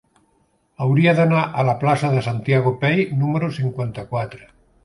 Hauria 0.85 1.13
d'anar 1.19 1.43
a 1.63 1.67
la 1.69 1.77
plaça 1.85 2.11
de 2.15 2.23
Santiago 2.31 2.75
Pey 2.85 3.07
número 3.25 3.55
cinquanta-quatre. 3.59 4.53